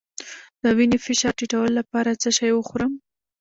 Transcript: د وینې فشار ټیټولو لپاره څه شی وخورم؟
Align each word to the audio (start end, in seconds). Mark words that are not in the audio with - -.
د 0.61 0.63
وینې 0.77 0.97
فشار 1.05 1.33
ټیټولو 1.39 1.71
لپاره 1.79 2.19
څه 2.21 2.29
شی 2.37 2.51
وخورم؟ 2.53 2.91